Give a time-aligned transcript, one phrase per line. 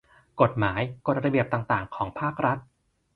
[0.41, 2.57] กฎหมาย กฎระเบียบต่างต่าง ของภาครัฐ